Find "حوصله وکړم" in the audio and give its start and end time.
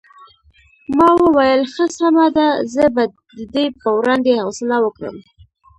4.41-5.15